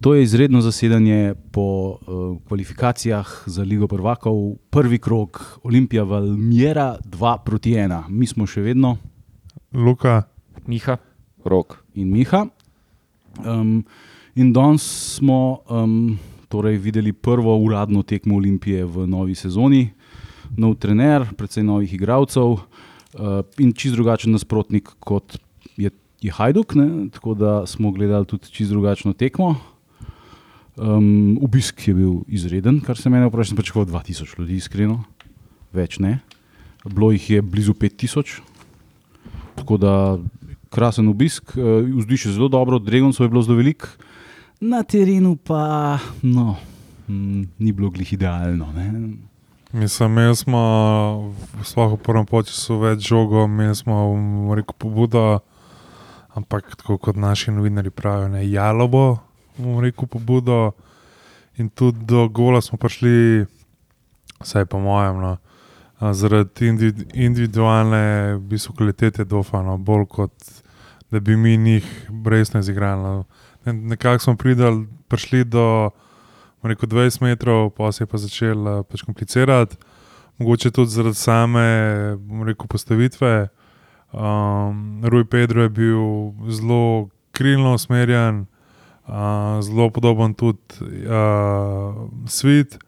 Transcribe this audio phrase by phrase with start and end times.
[0.00, 7.36] To je izredno zasedanje po uh, kvalifikacijah za Ligo Prvakov, prvi krok, Olimpija Valmiera 2
[7.44, 8.08] proti 1.
[8.08, 8.96] Mi smo še vedno
[9.72, 10.22] Luka,
[10.66, 10.96] Miha,
[11.44, 11.82] Rok.
[11.94, 12.46] in Miha.
[13.44, 13.84] Um,
[14.34, 14.82] in danes
[15.16, 16.18] smo um,
[16.48, 19.90] torej videli prvo uradno tekmo Olimpije v novi sezoni,
[20.56, 22.60] nov trener, predvsej novih igralcev uh,
[23.58, 25.38] in čist drugačen nasprotnik kot
[26.26, 26.74] je, je Hajduk.
[26.74, 27.08] Ne?
[27.14, 29.54] Tako da smo gledali tudi čist drugačno tekmo.
[30.76, 33.54] Um, obisk je bil izreden, kar se mene vpraša.
[33.54, 35.04] Sem pričakoval 2000 ljudi, iskreno,
[35.72, 36.18] več ne.
[36.84, 38.40] Bilo jih je blizu 5000.
[39.56, 39.92] Tako da
[40.68, 43.88] krasen obisk, uh, vzdušje zelo dobro, Dregoncev je bilo zelo velik,
[44.60, 46.56] na terenu pa no,
[47.08, 48.72] mm, ni bilo glih idealno.
[48.72, 49.16] Ne?
[49.72, 51.32] imeli smo
[51.76, 55.40] v prvem času več žogov, imeli smo bom rekel, pobudo,
[56.36, 59.18] ampak tako kot naši novinari pravijo, ne jalobo,
[59.56, 60.72] bomo rekel pobudo.
[61.56, 63.46] In tudi do gola smo prišli,
[64.42, 65.36] vsaj po mojem, no,
[66.12, 70.32] zaradi individu, individualne v bistvu, kvalitete Dofana, bolj kot
[71.10, 73.02] da bi mi njih resno izigrali.
[73.02, 73.24] No.
[73.64, 75.90] Ne, nekako smo pridali, prišli do
[76.62, 79.76] rekel, 20 metrov, pa se je pa začel pač komplicirati,
[80.38, 81.66] mogoče tudi zaradi same
[82.46, 83.48] rekel, postavitve.
[84.12, 85.98] Um, Rui Pedro je bil
[86.48, 88.46] zelo krilno usmerjen,
[89.06, 89.14] uh,
[89.60, 90.58] zelo podoben tudi
[91.04, 91.94] uh,
[92.26, 92.78] Svit.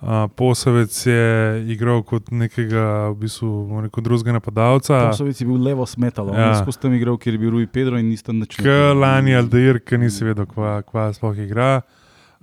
[0.00, 5.08] Uh, Posavec je igral kot nekega v bistvu, rekel, drugega napadalca.
[5.10, 6.54] Posovec je bil levo smetalo, Ja.
[6.62, 9.98] skozi tam igral, kjer je bil Rui Pedro in niste nič K lani Aldeir, ki
[9.98, 11.80] nisi vedel, kva, kva sploh igra.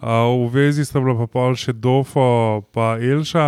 [0.03, 3.47] Uh, v vezi sta bila pa pol še Dofo in Elša,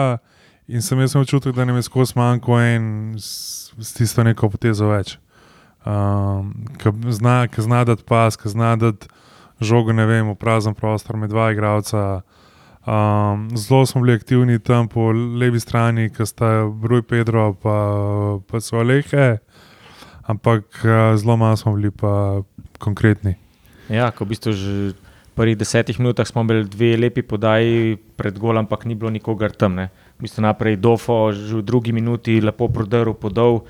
[0.68, 5.18] in sem jaz občutek, da nam je skozi manjko en s, tisto neko potezo več.
[5.88, 6.52] Um,
[6.82, 9.08] ki zna, ki zna dati pas, ki zna dati
[9.64, 12.22] žogo, ne vem, v prazen prostor med dva igralca.
[12.88, 17.78] Um, zelo smo bili aktivni tam po levi strani, ki sta Bruj Pedro pa,
[18.48, 19.40] pa so Alehe,
[20.28, 22.44] ampak uh, zelo malo smo bili pa
[22.80, 23.38] konkretni.
[23.88, 24.96] Ja, ko v bistvu že v
[25.36, 29.80] prvih desetih minutah smo imeli dve lepi podaji pred golom, ampak ni bilo nikogar tam.
[29.80, 29.88] Ne.
[30.18, 33.70] Bistvu naprej Dofo, že v drugi minuti lepo prodrl podol.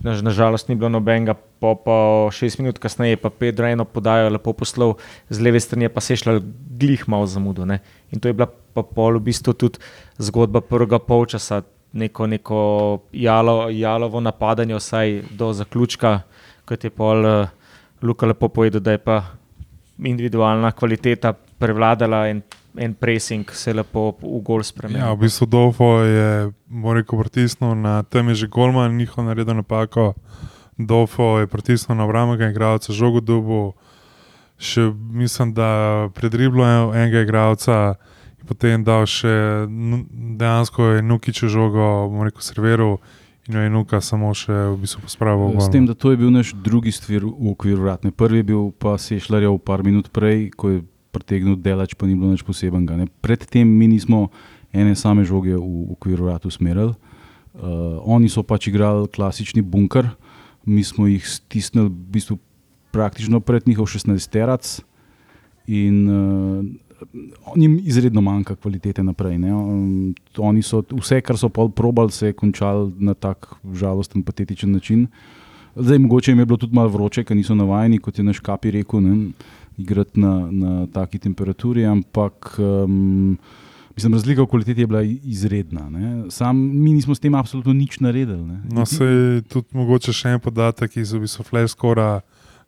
[0.00, 1.96] Na, nažalost ni bilo nobenega, po, po
[2.32, 4.96] šest minut kasneje pa Pedro eno podajo lepo poslal,
[5.28, 6.40] z leve strani pa se šla
[6.80, 7.68] glih malo zamudo.
[7.68, 7.84] Ne.
[8.08, 9.78] In to je bila pa pol v bistvu tudi
[10.16, 11.60] zgodba prvega polčasa,
[11.92, 12.58] neko, neko
[13.12, 16.24] jalo, jalovo napadanje, vsaj do zaključka,
[16.64, 17.52] kot je pol uh,
[18.02, 19.20] Luka lepo povedal, da je pa
[20.00, 22.40] individualna kvaliteta prevladala in
[22.76, 25.04] en pressing se je lepo v gol spremenil.
[25.04, 29.54] Ja, v bistvu Dofo je, bom rekel, pritisnil na tem je že Golman, njihov naredil
[29.54, 30.14] napako.
[30.78, 33.76] Dofo je pritisnil na obramnega igralca, žogo dubu,
[34.56, 38.00] še mislim, da predriblo enega igralca
[38.40, 39.66] in potem dal še
[40.38, 42.96] dejansko je Nukiče žogo, bom rekel, serviral
[43.48, 45.58] in jo je Nuka samo še v bistvu pospravil.
[45.58, 48.14] v S tem, da to je bil naš drugi stvir v okviru vratne.
[48.14, 50.78] Prvi je bil pa Sešljarjev par minut prej, ko je
[51.12, 52.96] pretegnil delač, pa ni bilo nič posebenega.
[52.96, 53.06] Ne.
[53.20, 54.32] Predtem mi nismo
[54.72, 56.96] ene same žoge v okviru vratu usmerili.
[57.52, 60.08] Uh, oni so pač igrali klasični bunker,
[60.64, 62.38] mi smo jih stisnili v bistvu
[62.92, 64.80] praktično pred njihov 16-terac
[65.68, 66.64] in uh,
[67.56, 69.38] njim izredno manjka kvalitete naprej.
[69.38, 69.52] Ne.
[69.52, 74.72] Um, oni so vse, kar so pol probali, se je končalo na tak žalosten, patetičen
[74.72, 75.06] način.
[75.76, 78.70] Zdaj, mogoče jim je bilo tudi malo vroče, ker niso navajeni, kot je naš kapi
[78.70, 79.32] rekel, ne,
[79.78, 83.38] igrati na, na taki temperaturi, ampak um,
[83.94, 85.90] mislim, razlika v kvaliteti je bila izredna.
[85.90, 86.30] Ne.
[86.30, 88.42] Sam mi nismo s tem absolutno nič naredili.
[88.42, 88.60] Ne.
[88.66, 92.20] No, se je tudi mogoče še en podatek iz v bistvu Flash Score,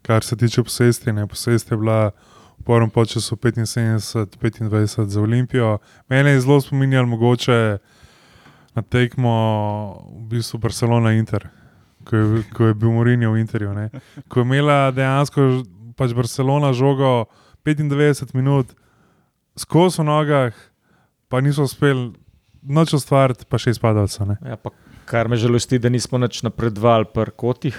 [0.03, 1.13] kar se tiče posesti.
[1.13, 1.27] Ne.
[1.27, 2.11] Posest je bila
[2.57, 5.79] v prvem času 75-25 za Olimpijo.
[6.09, 7.79] Mene je zelo spominjalo mogoče
[8.75, 9.33] na tekmo
[10.17, 11.49] v bistvu Barcelona-Inter,
[12.05, 13.75] ko, je- ko je bil Mourinho v Interju.
[13.75, 13.91] Ne.
[14.29, 15.63] Ko je imela dejansko
[15.97, 17.27] pač Barcelona žogo
[17.65, 18.75] 95 minut,
[19.57, 20.55] skozi v nogah,
[21.29, 22.13] pa niso uspeli
[22.63, 24.27] noč ustvariti, pa še izpadalca.
[24.29, 24.37] ne.
[24.45, 24.75] Ja, pa
[25.05, 27.77] kar me žalosti, da nismo nič napredovali pri kotih.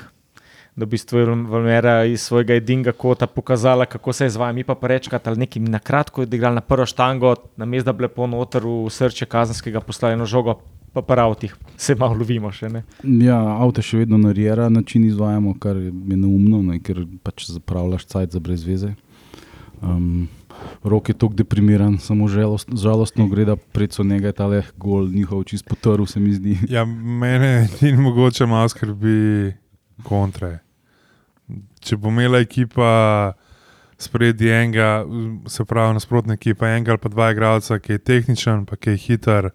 [0.75, 4.63] Da v bistvu je Valmera iz svojega edinega kota pokazala, kako se je z vami
[4.68, 8.04] pa rečkati, ali nekaj na kratko je igral na prvo štango, na mestu, da bi
[8.04, 10.60] lepo noter v srce kazenskega poslali žogo,
[10.95, 12.69] pa pa avtih se malo lovimo še.
[12.71, 12.86] Ne?
[13.03, 18.07] Ja, avto še vedno na rjera način izvajamo, kar je neumno, ne, ker pač zapravljaš
[18.13, 18.95] cajt za brez veze.
[19.83, 20.27] Um,
[20.88, 25.09] Rok je tako deprimiran, samo žalost, žalostno gre, da predso njega je ta le gol
[25.12, 26.56] njihov čist potrl, se mi zdi.
[26.75, 29.51] Ja, mene ni mogoče malo skrbi
[30.07, 30.59] kontre.
[31.83, 33.33] Če bo imela ekipa
[34.00, 35.03] spredi enega,
[35.51, 39.03] se pravi nasprotne ekipe, enega ali pa dva igralca, ki je tehničen, pa ki je
[39.09, 39.51] hiter,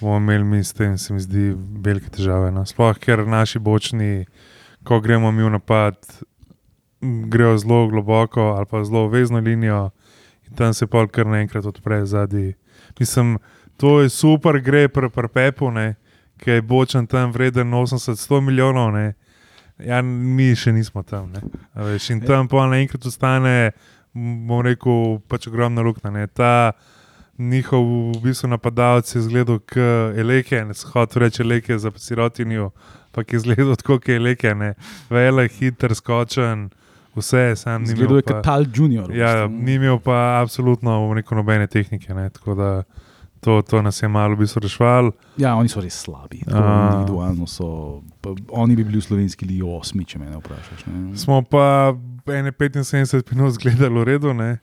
[0.00, 1.50] bomo imeli mi s tem, se mi zdi,
[1.84, 2.50] velike težave.
[2.54, 2.64] No.
[2.66, 4.26] Sploh ker naši bočni,
[4.84, 5.98] ko gremo mi v napad,
[7.00, 9.90] grejo zelo globoko ali pa zelo vezno linijo
[10.48, 12.54] in tam se pol kar naenkrat odpre zadnji.
[12.98, 13.38] Mislim,
[13.76, 15.94] to je super, gre pri pr Pepu, ne,
[16.36, 18.92] ki je bočen tam vreden 80-100 milijonov.
[18.92, 19.14] Ne.
[19.78, 21.32] Ja, mi še nismo tam.
[21.74, 23.72] Veš, in tam pa naenkrat ostane,
[24.12, 26.26] bom rekel, pač ogromna luknja.
[26.34, 26.72] Ta
[27.40, 32.70] njihov v bistvu napadalec je izgledal kot eleke, ne se hoče reči eleke za sirotinjo,
[33.12, 34.74] pa je izgledal tako, kot eleke, ne.
[35.10, 36.68] Velik, hiter, skočen,
[37.16, 38.18] vse, sam ni Zgledal imel.
[38.18, 39.14] je kot Tal Junior.
[39.16, 42.14] ja, ni imel pa absolutno nobene tehnike.
[42.14, 42.82] Ne, tako da
[43.40, 45.12] to, to nas je malo v bistvu rešval.
[45.36, 46.42] Ja, oni so res slabi.
[46.44, 46.92] Tako.
[46.92, 48.02] Individualno so.
[48.20, 50.86] Pa, oni bi bili v slovenski ligi osmi, če me ne vprašaš.
[50.86, 51.16] Ne?
[51.16, 51.94] Smo pa
[52.28, 54.58] ene 75 minut gledali v redu, ne?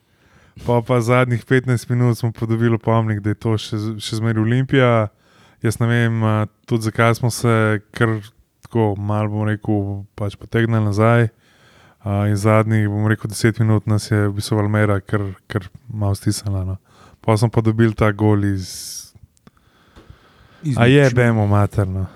[0.66, 4.42] Pa pa zadnjih 15 minut smo pa dobili opomnik, da je to še, še zmeraj
[4.42, 5.08] Olimpija.
[5.62, 6.22] Jaz ne vem,
[6.66, 8.20] tudi zakaj smo se kar
[8.62, 11.28] tako malo, bom rekel, pač potegnili nazaj.
[11.98, 16.14] A, in zadnjih, bom rekel, 10 minut nas je v bistvu Valmera kar, kar malo
[16.14, 16.62] stisnila.
[16.64, 16.76] No.
[17.20, 18.68] Pa smo pa dobili ta gol iz.
[20.76, 22.06] A je, demo materno.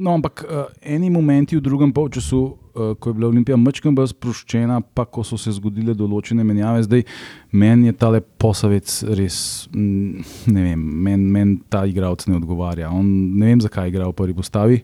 [0.00, 4.14] No, ampak uh, eni momenti v drugem polčasu, uh, ko je bila Olimpija mečkam bolj
[4.14, 7.04] sproščena, pa ko so se zgodile določene menjave, zdaj
[7.52, 10.24] meni je tale posavec res, mm,
[10.56, 12.88] ne vem, meni men ta igralec ne odgovarja.
[12.96, 13.04] On,
[13.36, 14.80] ne vem, zakaj igra v prvi postavi.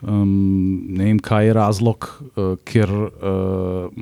[0.00, 3.92] Um, ne vem, kaj je razlog, uh, ker uh,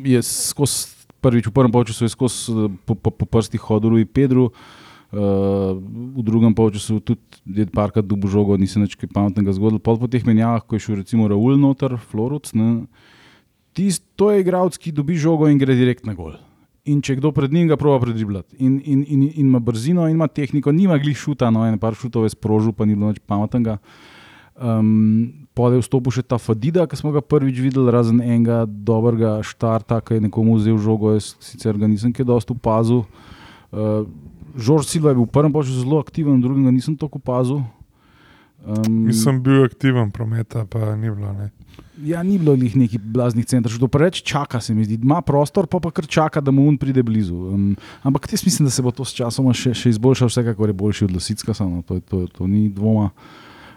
[0.00, 4.48] je skozi prvič v prvem polčasu je skozi po, po, po prstih hodil in Pedro.
[4.48, 4.85] Uh,
[5.16, 9.80] v drugem polčasu tudi je parkrat dubo žogo, nisem več kaj pametnega zgodil.
[9.80, 12.84] Pol po teh menjavah, ko je šel recimo Raul noter, Floruc, ne,
[13.76, 16.36] tist, to je igralec, ki dobi žogo in gre direkt na gol.
[16.86, 20.14] In če kdo pred njim ga proba predriblati, in, in, in, in ima brzino, in
[20.18, 23.22] ima tehniko, nima glih šuta, no, en par šutov je sprožil, pa ni bilo nič
[23.26, 23.80] pametnega.
[24.56, 30.02] Um, Pode vstopil še ta Fadida, ki smo ga prvič videli, razen enega dobrega štarta,
[30.04, 33.06] ki je nekomu vzel žogo, jaz sicer ga nisem kaj dosto opazil.
[33.72, 34.04] Uh,
[34.56, 37.60] Žorž Silva je bil v prvem času zelo aktiven, v drugem ga nisem tako opazil.
[38.66, 41.30] Um, Nisem bil aktiven, prometa pa ni bilo.
[41.36, 41.52] Ne.
[42.02, 44.98] Ja, ni bilo njih nekih blaznih centrov, že to preveč čaka, se mi zdi.
[44.98, 47.36] Ima prostor, pa pa kar čaka, da mu on pride blizu.
[47.52, 50.76] Um, ampak jaz mislim, da se bo to s časom še, še izboljšalo, vsekakor je
[50.76, 53.10] boljši od Losicka, samo to, to, to ni dvoma.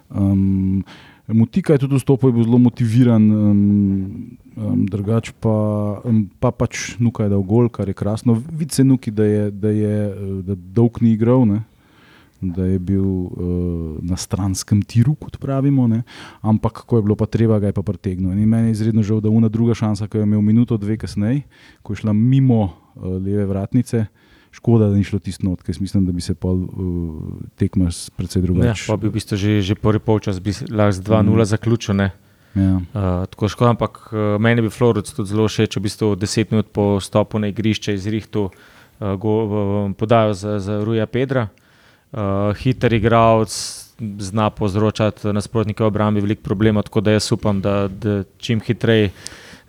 [0.10, 0.82] Um,
[1.34, 5.56] Mutika je tudi vstopil, je bil zelo motiviran, um, um, drugače pa,
[6.04, 8.34] um, pa pač Nuka je dal gol, kar je krasno.
[8.52, 9.98] Vidi se Nuki, da je, da je
[10.44, 11.46] da dolg ni igral.
[11.46, 11.64] Ne?
[12.42, 16.04] da je bil uh, na stranskem tiru, kot pravimo, ne?
[16.42, 18.32] ampak ko je bilo pa treba, ga je pa pretegnil.
[18.32, 20.96] In meni je izredno žal, da una druga šansa, ki jo je imel minuto, dve
[20.98, 21.44] kasneje,
[21.84, 24.06] ko je šla mimo uh, leve vratnice,
[24.52, 26.70] škoda, da ni šlo tisto not, ker mislim, da bi se pol uh,
[27.56, 28.84] tekma precej Ja, drugače.
[28.88, 31.46] pa bi v bistvu že, že prvi polčas bi lahko z 2-0 Mm.
[31.46, 31.96] zaključil.
[31.96, 32.12] Ne?
[32.56, 32.76] Ja.
[32.76, 36.68] Uh, tako škoda, ampak uh, meni bi Floruc tudi zelo všeč, v bistvu 10 minut
[36.74, 41.48] po stopu na igrišče izrihtu uh, go, uh, podajo za, za Ruja Pedra.
[42.12, 43.54] Uh, hiter igralec
[44.20, 49.12] zna povzročati nasprotnike obrambi veliko problemov, tako da jaz upam, da, da čim hitreje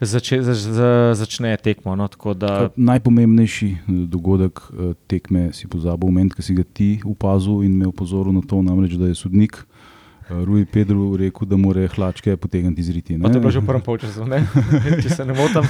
[0.06, 1.96] zače, za, za, začne tekmo.
[1.96, 6.90] No, tako da, Najpomembnejši eh, dogodek eh, tekme si pozabil, moment, ki si ga ti
[7.04, 11.56] opazil in me opozoril na to, namreč, da je sodnik eh, Rui Pedro rekel, da
[11.56, 13.18] mora hlačke potegniti iz riti.
[13.20, 14.46] To je bilo že v prvem polčasu, ne?
[15.02, 15.68] če se ne motim.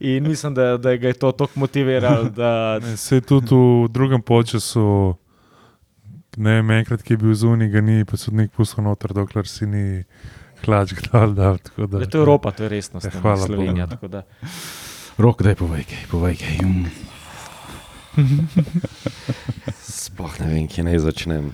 [0.00, 2.28] In mislim, da, da ga je to tako motiviralo.
[2.28, 5.16] Da, Se je tudi v drugem času,
[6.36, 9.66] ne vem, enkrat, ki je bil zunaj, ga ni pa sodnik pustil noter, dokler si
[9.66, 10.04] ni
[10.62, 11.56] hlač tako da,
[11.88, 13.04] da je to Evropa, to je resnost.
[13.04, 13.86] Ja, ne, hvala Slovenija.
[13.86, 14.22] Tako da-
[15.18, 16.56] Rok, daj povej kaj, povej kaj.
[16.62, 16.86] Mm.
[19.80, 21.50] Sploh ne vem, kje naj začnem.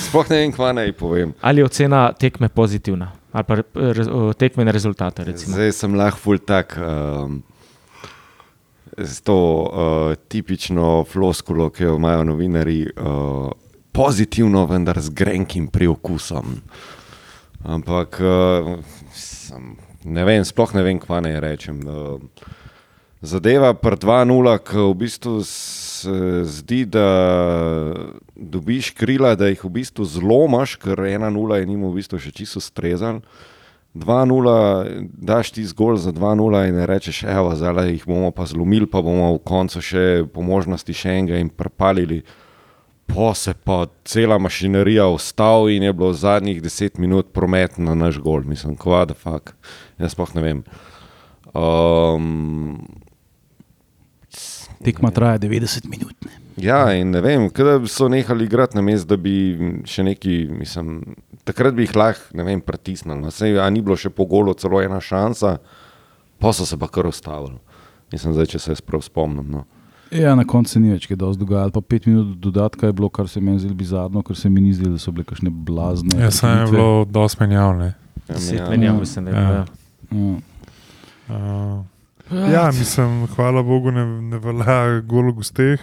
[0.00, 1.34] Sploh ne vem, kva naj povem.
[1.40, 3.66] Ali je ocena tekme pozitivna, ali pa re-
[4.08, 5.24] o, tekmene rezultate.
[5.24, 5.54] Recimo.
[5.54, 6.76] Zdaj sem lahko ful tak.
[6.76, 7.42] Um,
[8.92, 9.68] Z to uh,
[10.28, 13.48] tipično floskulo, ki jo imajo novinari, uh,
[13.88, 16.58] pozitivno, vendar z grenkim priokusom.
[17.62, 18.74] Ampak uh,
[19.14, 21.78] sem, ne vem, sploh ne vem, kva naj rečem.
[21.86, 22.18] Uh,
[23.22, 27.06] zadeva pr 2-0, ki v bistvu se zdi, da
[28.34, 32.58] dobiš krila, da jih v bistvu zlomaš, ker 1-0 je njim v bistvu še čisto
[32.58, 33.22] strezan.
[33.94, 39.04] 2-0, daš ti zgolj za 2-0 in rečeš, evo, zdaj jih bomo pa zlomili, pa
[39.04, 42.22] bomo v koncu še po možnosti še enega in prepalili.
[43.14, 48.18] Po se pa cela mašinerija ustavi in je bilo zadnjih 10 minut promet na naš
[48.18, 49.52] gol, mislim, kva da fuk.
[49.98, 50.62] Jaz sploh ne vem.
[51.54, 52.86] Um,
[54.84, 56.16] Tekma traja 90 minut.
[56.24, 56.30] Ne.
[56.56, 59.34] Ja, in ne vem, kaj so nehali igrati na mestu, da bi
[59.88, 61.16] še neki, mislim,
[61.48, 63.20] takrat bi jih lahko, ne vem, pritisnili.
[63.20, 63.30] No.
[63.32, 65.56] Sej, a ni bilo še po golu celo ena šansa,
[66.40, 67.56] pa so se pa kar ustavili.
[68.12, 69.48] Mislim, zdaj, če se jaz prav spomnim.
[69.52, 69.64] No.
[70.12, 71.72] Ja, na koncu ni več kaj dosti dogajalo.
[71.72, 74.72] Pa pet minut dodatka je bilo, kar se meni zdi bizarno, ker se mi ni
[74.72, 76.18] zdelo, da so bile kakšne blazne.
[76.20, 77.94] Ja, sem je bilo dosti menjavne.
[78.22, 78.68] Ja, Deset ja.
[78.68, 79.64] menjav, mislim, da je Ja.
[80.10, 80.36] bilo.
[81.28, 81.78] Ja.
[82.28, 85.80] Uh, ja, mislim, hvala Bogu, ne, ne velja golo gosteh.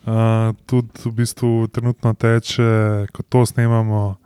[0.00, 2.70] Uh, tudi v bistvu trenutno teče,
[3.12, 4.16] ko to snemamo,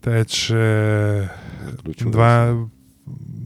[0.00, 1.28] teče
[2.06, 2.30] dva,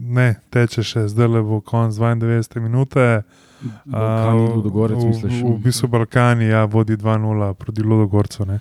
[0.07, 3.07] ne, teče še zdaj le bo konc 92 minute.
[3.85, 5.33] Balkani, Uh, Ludogorec, v, misliš?
[5.41, 8.45] v, v bistvu Balkani ja, vodi 2-0 proti Ludogorcu.
[8.45, 8.59] Ne.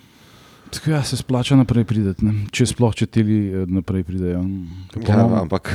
[0.70, 4.44] Tako ja, se splača naprej priti, če sploh če teli eh, naprej pridejo.
[5.02, 5.72] Ja, ampak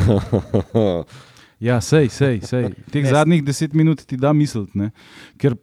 [1.60, 2.74] Ja, sej, sej, sej.
[2.92, 4.92] Teh Ne, zadnjih deset minut ti da misliti, ne?
[5.40, 5.56] ker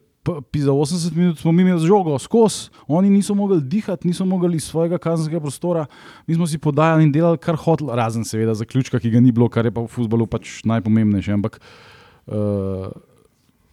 [0.55, 4.63] za 80 minut smo mi imeli žogo skozi, oni niso mogli dihati, niso mogli iz
[4.63, 5.85] svojega kazenskega prostora,
[6.27, 9.49] mi smo si podajali in delali, kar hotel, razen seveda zaključka, ki ga ni bilo,
[9.49, 11.33] kar je pa v futbalu pač najpomembnejše.
[11.35, 12.87] Ampak uh,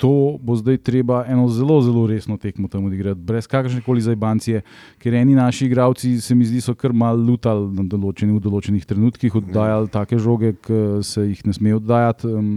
[0.00, 4.62] to bo zdaj treba eno zelo, zelo resno tekmo tam odigrati, brez kakršne koli zajbancije,
[4.99, 8.87] ker eni naši igravci se mi zdi, so kar mal lutali na določeni, v določenih
[8.88, 12.33] trenutkih, oddajali take žoge, ki se jih ne sme oddajati.
[12.33, 12.54] Um,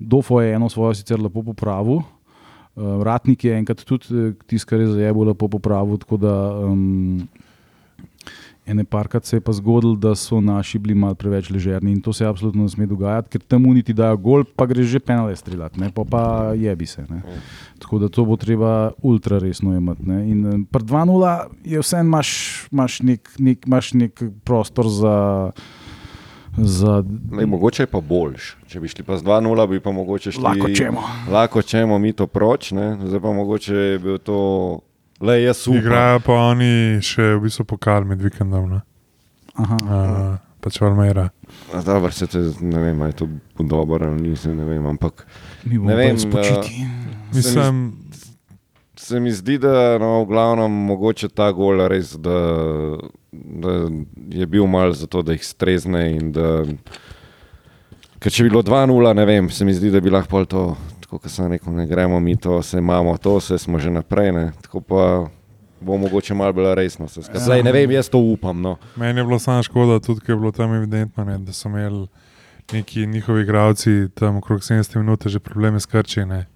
[0.00, 2.00] Dofo je eno svojo sicer lepo popravil.
[2.00, 6.00] Uh, Ratnik je enkrat tudi tisto, kar je za jebo lepo popravil.
[6.00, 6.34] Tako da
[6.64, 7.28] um,
[8.66, 12.12] ene parkrat se je pa zgodilo, da so naši bili malo preveč ležerni in to
[12.12, 15.80] se absolutno ne sme dogajati, ker tam uniti dajo gol, pa gre že penale streljati,
[15.80, 16.22] ne, pa, pa
[16.56, 17.06] jebi se.
[17.10, 17.22] Ne.
[17.78, 20.08] Tako da to bo treba ultra resno imeti.
[20.08, 20.30] Ne.
[20.30, 22.30] In eh, pri 2-0 je vse imaš,
[22.72, 25.50] imaš, nek, nek, imaš nek prostor za.
[26.56, 28.56] za ne, mogoče je pa boljš.
[28.66, 30.42] Če bi šli pa z 2-0, bi pa mogoče šli.
[30.42, 31.06] Lahko čemo.
[31.30, 32.96] Lahko čemo mi to proč, ne?
[33.04, 34.80] zdaj pa mogoče je bil to.
[35.20, 35.78] Le jaz upam.
[35.80, 38.68] Igrajo pa oni še v bistvu pokal med vikendom.
[38.76, 38.82] Ne?
[39.56, 41.30] Aha, Uh, pač Valmera.
[41.86, 43.28] Dobro, se te, ne vem, ali je to
[43.64, 45.24] dobro ali nisem, ne vem, ampak
[45.64, 46.84] mi bomo ne vem, spočiti.
[47.32, 47.94] Mislim,
[48.96, 52.36] se mi zdi, da no, v glavnem mogoče ta gol res, da,
[53.32, 53.76] da
[54.34, 56.50] je bil mal zato, da jih strezne in da,
[58.18, 60.66] ker če bi bilo 2-0, ne vem, se mi zdi, da bi lahko pol to,
[61.06, 64.32] tako kot sem rekel, ne gremo mi to, se imamo to, se smo že naprej,
[64.32, 65.28] ne, tako pa
[65.80, 67.44] bo mogoče malo bolj resno se skazati.
[67.44, 68.76] Zdaj ne vem, jaz to upam, no.
[68.96, 72.06] meni je bilo samo škoda, tudi ker je bilo tam evidentno, ne, da so imeli
[72.72, 76.46] neki njihovi igravci tam okrog 70 minut že probleme s krčine.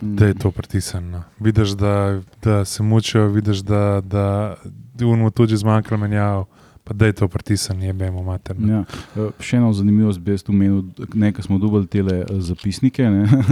[0.00, 1.22] Da je to pritisnjeno.
[1.40, 4.56] Vidiš, da, da se mučijo, vidiš, da, da
[5.02, 6.44] unmo tudi zmanjkalo menjav,
[6.88, 8.72] pa da je to pritisnjeno, je bemo materno.
[8.72, 8.84] Ja.
[9.16, 10.82] eh, Še eno zanimivost bi jaz omenil,
[11.14, 13.04] nekaj smo dobili tele eh, zapisnike.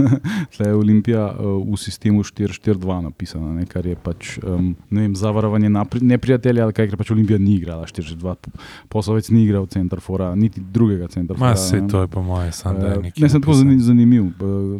[0.55, 5.69] Tle je Olimpija eh, v sistemu 4-4-2 napisana, ne, kar je pač um, vem, zavarovanje
[6.01, 8.57] neprijatelja ali kaj, ker pač Olimpija ni igrala 4-4-2,
[8.89, 11.53] poslovec ni igral centrafora, niti drugega centrafora.
[11.53, 13.21] Ma se to je po moje, samo da je nekaj.
[13.21, 14.31] Ne, sem tako zanimiv.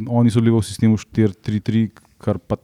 [0.10, 1.86] Oni so bili v sistemu 4-3-3,
[2.18, 2.58] kar pa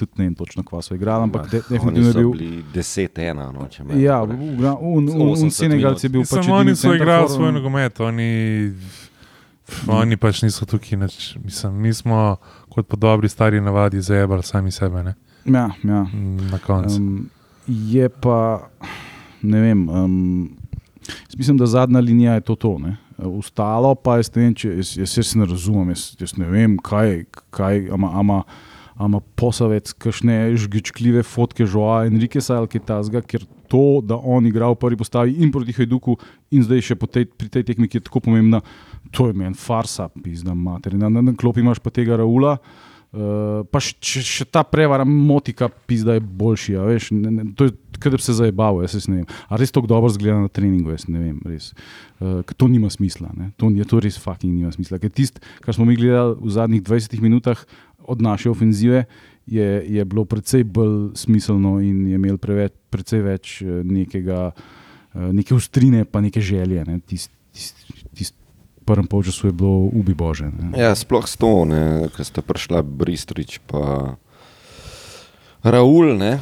[0.00, 2.30] tudi ne vem točno, kva so igrali, ampak de, definitivno je bil.
[2.32, 3.12] bili 10-1,
[3.52, 6.48] no, če me Ja, v- v- un- un- un 80 Senegalci je bil pač.
[6.48, 8.30] oni edini so igrali svoj um, nogomet, oni,
[9.88, 10.98] oni pač niso tukaj.
[10.98, 12.36] Nič, mislim, mi smo
[12.68, 15.14] kot po dobri stari navadi zajebali sami sebe ne,
[15.46, 16.06] Ja, ja.
[16.46, 16.96] na koncu.
[16.96, 17.30] Um,
[17.66, 18.68] je pa,
[19.42, 20.50] ne vem, um,
[21.00, 22.54] jaz mislim, da zadnja linija je to.
[22.56, 22.96] to ne.
[23.18, 27.24] Ostalo pa jaz vem, če jaz, jaz, jaz ne razumem, jaz, jaz ne vem, kaj,
[27.50, 28.38] kaj ama, ama,
[29.00, 34.68] ama posavec, kakšne žgičkljive fotke žoa Enriquesa ali kaj tasga, ker to, da on igra
[34.72, 36.18] v prvi postavi in proti Hajduku
[36.52, 38.60] in zdaj še tej, pri tej tekmi, ki je tako pomembna,
[39.14, 40.98] to je meni farsa, pizda mater.
[40.98, 42.58] Na, na, na klopi imaš pa tega Raula.
[43.10, 46.76] Uh, pa še, še, ta prevara motika, pizda je boljši.
[46.78, 47.74] a Veš, ne, ne, to je
[48.08, 49.26] da bi se zabavil, jaz res ne vem.
[49.50, 51.40] A res tako dobro zgleda na treningu, jaz ne vem.
[51.44, 51.72] Res.
[52.20, 53.50] Uh, to nima smisla, ne.
[53.58, 55.00] to, je, to res fucking nima smisla.
[55.02, 57.60] Ker tisto, kar smo mi gledali v zadnjih 20 minutah
[58.06, 59.04] od naše ofenzive,
[59.46, 64.50] je, je bilo precej bolj smiselno in je imel preveč, precej več eh, nekega,
[65.14, 66.84] eh, neke ustrine, pa neke želje.
[66.86, 67.00] Ne.
[67.00, 67.76] Tisti tist,
[68.14, 68.34] tist
[68.84, 70.50] prvem polčasu je bilo ubi bože.
[70.50, 70.72] Ne.
[70.78, 71.66] Ja, sploh s to,
[72.16, 74.16] ki ste prišla Bristrič, pa
[75.62, 76.38] Raul, ne.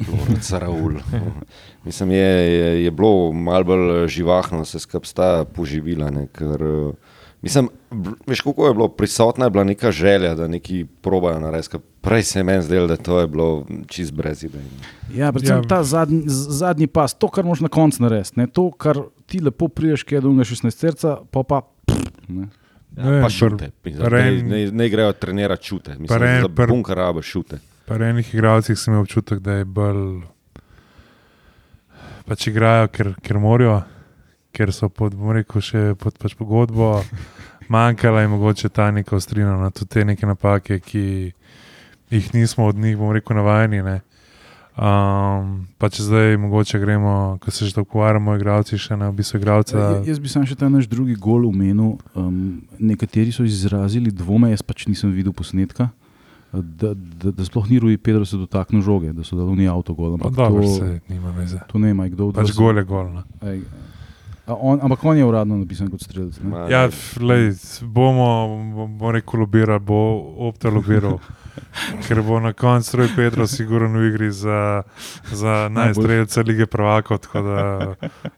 [0.00, 0.98] Lorenz Raul.
[1.86, 6.10] Mislim, je, je, je bilo malo bolj živahno, se skrb sta poživila.
[6.10, 7.09] Ne, ker, eh,
[7.42, 7.68] mislim,
[8.26, 11.78] veš, kako je bilo prisotna, je bila neka želja, da neki probajo narediti.
[12.00, 13.48] Prej se je meni zdelo, da to je bilo
[13.86, 14.62] čist brez idej.
[15.14, 15.58] Ja, predvsem Ja.
[15.58, 15.68] ja.
[15.68, 18.46] ta zadnji, zadnji pas, to, kar moš na koncu narediti, ne?
[18.46, 21.60] to, kar ti lepo priješ, ki je dolga 16 terca, pa pa.
[21.86, 22.48] pff, ne.
[22.92, 23.70] Ne vem, Pa šute.
[23.84, 27.58] en- Ne, ne grejo trenirati par Mislim, en- za par- bunker rabo šute.
[27.86, 30.22] Pri enih igralcih sem imel občutek, da je bolj.
[32.24, 33.82] Pač igrajo, ker, ker morajo,
[34.52, 36.98] ker so pod, bom rekel, še pod pač pogodbo.
[37.70, 41.04] Manjkala je mogoče ta neka ostrina na tudi te neke napake, ki
[42.10, 43.82] jih nismo od njih, bom rekel, navajeni.
[43.86, 44.00] Ne.
[44.80, 49.38] Um, pa če zdaj mogoče gremo, ko se že tako ukvarjamo, igralci še na obisko
[49.38, 49.76] igralca.
[49.76, 51.98] Ja, jaz bi sam še ta naš drugi gol omenil.
[52.16, 55.90] Um, nekateri so izrazili dvome, jaz pač nisem videl posnetka.
[56.50, 60.16] Da, da, da sploh ni Rui Pedro se dotaknil žoge, da so dali ni avtogol.
[60.18, 61.60] Pa Ampak dobro, to, se nima veze.
[61.70, 63.12] to ne vem, a je kdo Pač gol je gol.
[64.50, 66.38] On, ampak on je uradno napisan kot strelec.
[66.42, 66.66] ne?
[66.70, 66.88] Ja,
[67.20, 67.52] lej,
[67.82, 70.00] bomo, bomo rekel, lobirali, bo
[70.48, 71.18] opta lobiral.
[72.06, 74.82] Ker bo na koncu Roj Pedro sigurno v igri za,
[75.32, 77.60] za najstrelca lige prvakov, tako da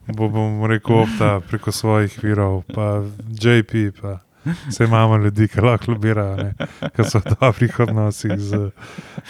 [0.07, 3.01] bo, bomo rekel, opta preko svojih virov, pa
[3.41, 4.19] JP, pa
[4.67, 6.51] vse imamo ljudi, ki lahko lobirajo,
[6.95, 8.69] ki so v dobrih odnosih z,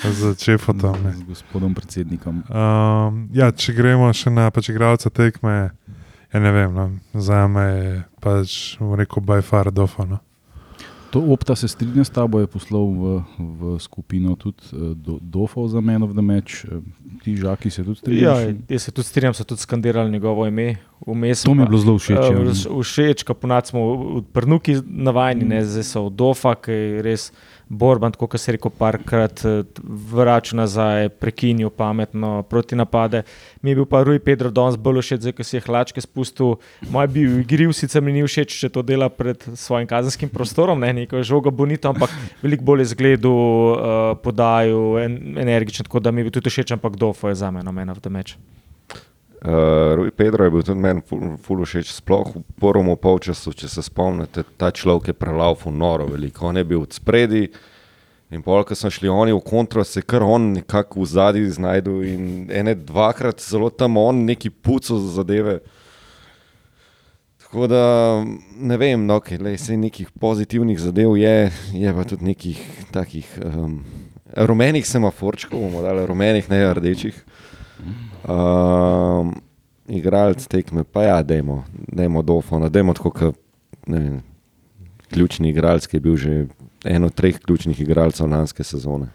[0.03, 0.97] z Čefotom.
[1.03, 1.13] Ne.
[1.13, 2.43] Z gospodom predsednikom.
[2.49, 5.71] Um, ja, če gremo še na pač igralca tekme,
[6.33, 10.19] ja ne vem, no, za me je pač, bom rekel, by far dofano.
[11.13, 15.67] To opta se strinja s tabo, je poslal v, v skupino tudi uh, do, Dofo
[15.69, 16.65] za Men of the Match.
[16.65, 16.81] Uh,
[17.21, 18.65] ti žaki se tudi Ja, strinjaš?
[18.69, 20.75] jaz se tudi strinjam, so tudi skandirali njegovo ime.
[21.07, 22.17] Vmes to mi je bilo zelo všeč.
[22.17, 22.81] Eh, ja.
[22.81, 23.81] Všeč, ko ponad smo
[24.19, 27.25] v prnuki navajeni, ne, zdaj so od Dofa, ki je res
[27.67, 33.23] borban, kot se je rekel, parkrat eh, vračal nazaj, prekinil pametno proti napade.
[33.61, 36.55] Mi je bil pa Rui Pedro danes bolj všeč, zdaj, ko si je hlačke spustil.
[36.87, 40.93] Moj bi igriv, sicer mi ni všeč, če to dela pred svojim kazenskim prostorom, ne
[41.03, 46.29] neko žogo bonito, ampak veliko bolj izgledal, uh, podajal, en, energičen, tako da mi je
[46.29, 48.37] bil tudi všeč, ampak Dofo je za me namen v tem meč.
[49.43, 53.67] Uh, Rui Pedro je bil tudi meni ful, ful všeč, sploh v prvem polčasu, če
[53.67, 56.47] se spomnite, ta človek je prelaufal noro veliko.
[56.47, 57.49] On je bil od spredi
[58.31, 61.99] in pol, ko so šli oni v kontro, se kar on nekako v zadnji znašel
[62.07, 62.23] in
[62.55, 65.59] ene dvakrat zelo tam on neki puco za zadeve.
[67.43, 67.83] Tako da
[68.55, 72.63] ne vem, no, okay, lej, se nekih pozitivnih zadev je, je pa tudi nekih
[72.95, 73.83] takih um,
[74.33, 77.19] rumenih semaforčkov, bomo dali rumenih, ne rdečih.
[78.23, 79.33] Um,
[79.87, 83.39] igralec tekme, pa ja, dajmo, dajmo dofona, dajmo tako, kot
[85.13, 86.47] ključni igralec, ki je bil že
[86.85, 89.11] eno od treh ključnih igralcev lanske sezone.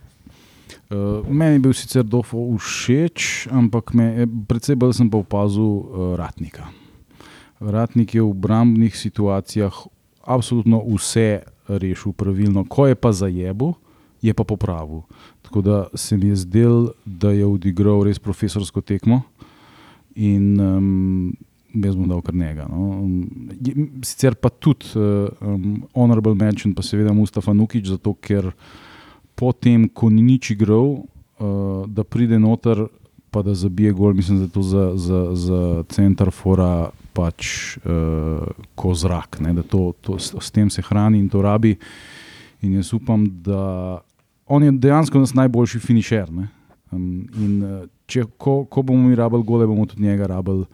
[0.88, 6.14] Uh, meni je bil sicer Dofo všeč, ampak me, predvsej bolj sem pa opazil uh,
[6.16, 6.70] Ratnika.
[7.60, 9.74] Ratnik je v obrambnih situacijah
[10.24, 13.74] absolutno vse rešil pravilno, ko je pa zajebil,
[14.22, 15.02] je pa popravil.
[15.42, 19.22] Tako da se mi je zdel, da je odigral res profesorsko tekmo
[20.14, 21.36] in um,
[21.74, 22.66] jaz bom dal kar njega.
[22.70, 23.02] No.
[24.02, 28.50] Sicer pa tudi um, honorable mention, pa seveda Mustafa Nukič, zato ker
[29.38, 32.88] potem, ko ni nič igral, uh, da pride noter,
[33.30, 35.60] pa da zabije gol, mislim, da je to za, za, za
[35.92, 41.20] center fora pač uh, ko zrak, ne, da to, to, s, s tem se hrani
[41.20, 41.76] in to rabi.
[42.62, 44.00] In jaz upam, da
[44.48, 46.30] on je dejansko nas najboljši finišer.
[46.90, 50.64] Um, in uh, če, ko, ko bomo mi rabili gole, bomo tudi njega rabili.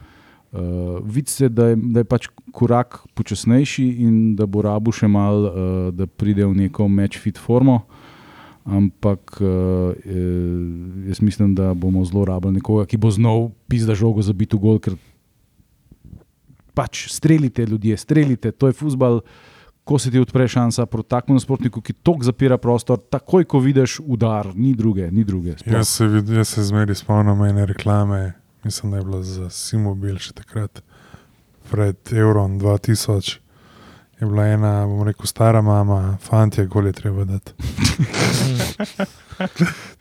[0.54, 5.08] Uh, Vidi se, da je, da je pač korak počasnejši in da bo rabu še
[5.10, 7.82] malo, uh, da pride v neko match fit formo.
[8.64, 14.22] Ampak uh, eh, jaz mislim, da bomo zelo rabili nekoga, ki bo znal pizda žogo
[14.24, 14.96] za biti v gol, ker
[16.72, 19.20] pač strelite ljudje, strelite, to je futbal.
[19.84, 24.00] Ko se ti odpre šansa proti takemu nasprotniku, ki tok zapira prostor, takoj ko vidiš
[24.00, 25.58] udar, ni druge, ni druge.
[25.58, 25.74] sploh.
[25.74, 30.18] Jaz se, vid- jaz se zmeri spomnim ene reklame, mislim, da je bila za Simobil
[30.18, 30.80] še takrat,
[31.70, 33.38] pred Euron 2000.
[34.14, 37.52] Je bila ena, bom rekel, stara mama, fantje, koli je treba dati.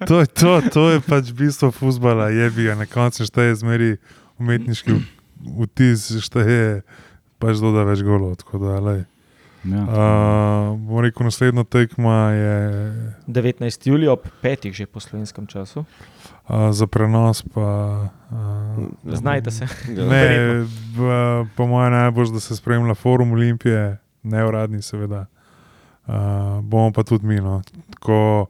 [0.08, 3.98] to, je to, to je pač bistvo futbola, je bi ga na koncu šteje zmeri
[4.38, 4.93] umetniški
[5.60, 6.82] vtis, šteje
[7.38, 8.38] pač doda več golov.
[8.38, 9.04] tako Da, lej.
[9.63, 9.84] Ja.
[9.84, 12.56] uh, bom rekel, naslednja tekma je
[13.28, 13.88] 19.
[13.88, 15.86] julija ob petih že po slovenskem času.
[16.49, 18.10] uh, za prenos, pa.
[18.32, 19.67] Uh, Znajte se.
[19.88, 20.28] Ne,
[20.97, 25.26] v, po mojem najbolj, da se spremlja forum Olimpije, neuradni, seveda.
[26.08, 26.13] Uh,
[26.62, 27.39] bomo pa tudi mi.
[27.39, 27.62] No.
[27.99, 28.47] Ko,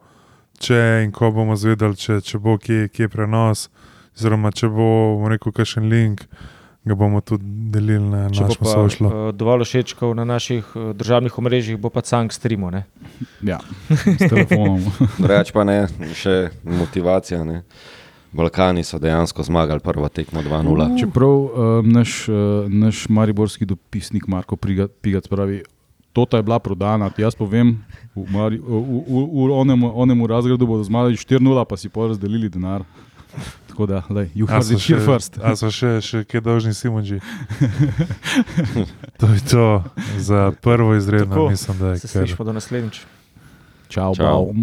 [0.60, 3.67] če in ko bomo zvedeli, če, če bo kje, kje prenos,
[4.17, 6.26] oziroma če bo bomo rekel, kakšen link,
[6.86, 9.08] ga bomo tudi delili na Če bo našem pa sošlu.
[9.08, 12.72] uh, dovolj všečkov na naših uh, državnih omrežjih, bo pa cank streamo.
[12.72, 12.84] Ne?
[13.41, 13.60] ja,
[14.19, 14.84] s telefonom.
[15.19, 17.43] Reč pa ne, še motivacija.
[17.43, 17.63] Ne.
[18.34, 21.00] Balkani so dejansko zmagali prvo tekmo 2-0.
[21.00, 21.50] Čeprav uh,
[21.86, 25.62] naš, uh, naš mariborski dopisnik Marko Priga- Pigac pravi,
[26.13, 27.82] Tota je bila prodana, jaz povem,
[28.13, 32.06] v, Mari- v, v, v, v onem, onemu razredu bodo zmagali 4-0, pa si pa
[32.06, 32.86] razdelili denar.
[33.73, 35.39] Tako da, lej, you it here še, first.
[35.41, 37.17] a so še, še kje dolžni Simonji?
[39.19, 39.83] to je to
[40.17, 42.21] za prvo izredno, Tako, mislim, da je Se kar.
[42.21, 43.01] slišimo do naslednjič.
[43.89, 44.25] Čau, Čau.
[44.25, 44.53] bau.